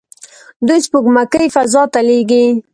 دوی 0.67 0.79
سپوږمکۍ 0.85 1.47
فضا 1.55 1.83
ته 1.93 1.99
لیږي. 2.07 2.45